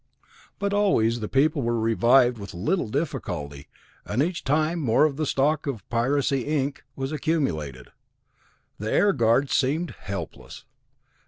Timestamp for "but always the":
0.57-1.27